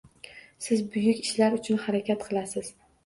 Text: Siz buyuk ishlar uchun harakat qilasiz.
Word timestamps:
Siz 0.67 0.81
buyuk 0.95 1.21
ishlar 1.27 1.59
uchun 1.59 1.81
harakat 1.85 2.27
qilasiz. 2.31 2.73